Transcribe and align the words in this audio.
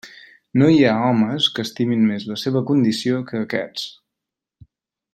No 0.61 0.69
hi 0.75 0.79
ha 0.85 0.93
homes 1.09 1.49
que 1.57 1.65
estimin 1.69 2.07
més 2.13 2.27
la 2.31 2.39
seva 2.47 2.65
condició 2.73 3.23
que 3.31 3.45
aquests. 3.45 3.89